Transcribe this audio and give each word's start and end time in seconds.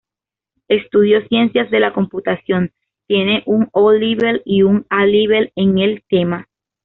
Estudió 0.67 1.21
Ciencias 1.27 1.69
de 1.69 1.79
la 1.79 1.93
Computación 1.93 2.71
tiene 3.05 3.43
un 3.45 3.69
O-Level 3.71 4.41
y 4.45 4.63
un 4.63 4.87
A-Level 4.89 5.51
en 5.55 5.77
el 5.77 6.03
tema. 6.09 6.47